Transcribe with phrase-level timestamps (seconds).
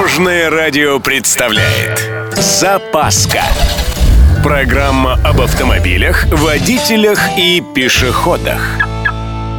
[0.00, 3.42] Дорожное радио представляет Запаска
[4.42, 8.62] Программа об автомобилях, водителях и пешеходах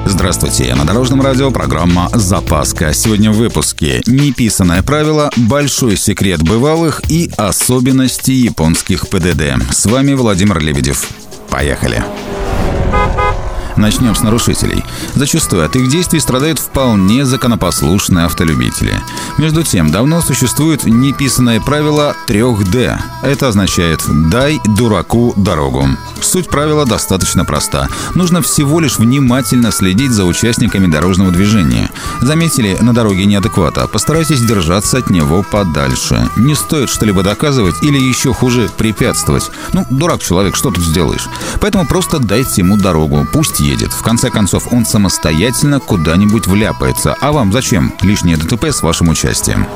[0.07, 2.91] Здравствуйте, на Дорожном радио программа «Запаска».
[2.91, 9.71] Сегодня в выпуске «Неписанное правило», «Большой секрет бывалых» и «Особенности японских ПДД».
[9.71, 11.07] С вами Владимир Лебедев.
[11.51, 12.03] Поехали!
[13.77, 14.83] Начнем с нарушителей.
[15.15, 19.01] Зачастую от их действий страдают вполне законопослушные автолюбители.
[19.37, 22.97] Между тем, давно существует неписанное правило 3D.
[23.23, 25.87] Это означает «дай дураку дорогу».
[26.21, 27.87] Суть правила достаточно проста.
[28.13, 31.89] Нужно всего лишь внимательно следить за участниками дорожного движения.
[32.21, 33.87] Заметили на дороге неадеквата?
[33.87, 36.29] Постарайтесь держаться от него подальше.
[36.37, 39.49] Не стоит что-либо доказывать или еще хуже препятствовать.
[39.73, 41.27] Ну, дурак человек, что тут сделаешь?
[41.59, 43.93] Поэтому просто дайте ему дорогу, пусть едет.
[43.93, 47.15] В конце концов, он самостоятельно куда-нибудь вляпается.
[47.21, 49.67] А вам зачем лишнее ДТП с вашим участием?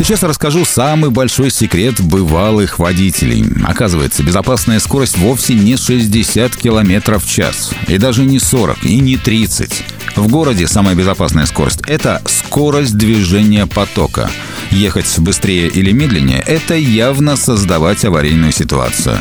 [0.00, 3.44] Сейчас расскажу самый большой секрет бывалых водителей.
[3.64, 7.72] Оказывается, безопасная скорость вовсе не 60 км в час.
[7.86, 9.84] И даже не 40, и не 30.
[10.16, 14.30] В городе самая безопасная скорость– это скорость движения потока.
[14.70, 19.20] Ехать быстрее или медленнее– это явно создавать аварийную ситуацию.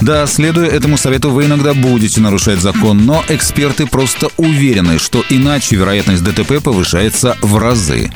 [0.00, 5.76] Да, следуя этому совету, вы иногда будете нарушать закон, но эксперты просто уверены, что иначе
[5.76, 8.10] вероятность ДТП повышается в разы.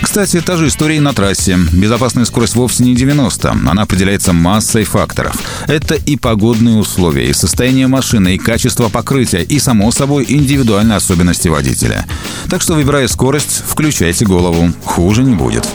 [0.00, 1.58] Кстати, та же история и на трассе.
[1.72, 5.36] Безопасная скорость вовсе не 90, она определяется массой факторов.
[5.66, 11.48] Это и погодные условия, и состояние машины, и качество покрытия, и, само собой, индивидуальные особенности
[11.48, 12.06] водителя.
[12.48, 15.68] Так что, выбирая скорость, включайте голову, хуже не будет.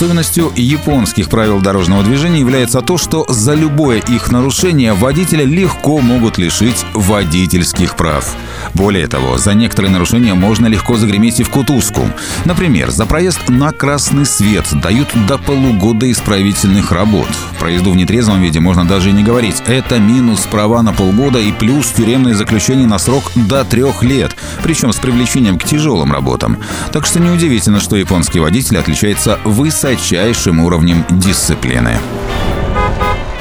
[0.00, 6.38] Особенностью японских правил дорожного движения является то, что за любое их нарушение водителя легко могут
[6.38, 8.34] лишить водительских прав.
[8.74, 12.08] Более того, за некоторые нарушения можно легко загреметь и в кутузку.
[12.44, 17.28] Например, за проезд на красный свет дают до полугода исправительных работ.
[17.58, 19.62] Про езду в нетрезвом виде можно даже и не говорить.
[19.66, 24.92] Это минус права на полгода и плюс тюремное заключение на срок до трех лет, причем
[24.92, 26.58] с привлечением к тяжелым работам.
[26.92, 31.98] Так что неудивительно, что японский водитель отличается высочайшим уровнем дисциплины.